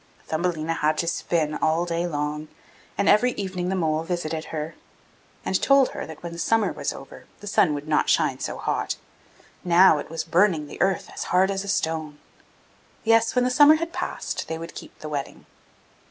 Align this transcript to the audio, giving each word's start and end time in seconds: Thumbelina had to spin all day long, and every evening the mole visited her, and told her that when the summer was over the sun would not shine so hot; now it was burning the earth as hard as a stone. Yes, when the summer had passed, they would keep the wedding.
Thumbelina 0.25 0.73
had 0.73 0.97
to 0.97 1.07
spin 1.07 1.53
all 1.53 1.85
day 1.85 2.07
long, 2.07 2.47
and 2.97 3.07
every 3.07 3.33
evening 3.33 3.69
the 3.69 3.75
mole 3.75 4.01
visited 4.01 4.45
her, 4.45 4.73
and 5.45 5.61
told 5.61 5.89
her 5.89 6.07
that 6.07 6.23
when 6.23 6.33
the 6.33 6.39
summer 6.39 6.71
was 6.71 6.91
over 6.91 7.27
the 7.39 7.45
sun 7.45 7.75
would 7.75 7.87
not 7.87 8.09
shine 8.09 8.39
so 8.39 8.57
hot; 8.57 8.95
now 9.63 9.99
it 9.99 10.09
was 10.09 10.23
burning 10.23 10.65
the 10.65 10.81
earth 10.81 11.07
as 11.13 11.25
hard 11.25 11.51
as 11.51 11.63
a 11.63 11.67
stone. 11.67 12.17
Yes, 13.03 13.35
when 13.35 13.43
the 13.43 13.51
summer 13.51 13.75
had 13.75 13.93
passed, 13.93 14.47
they 14.47 14.57
would 14.57 14.73
keep 14.73 14.97
the 14.97 15.07
wedding. 15.09 15.45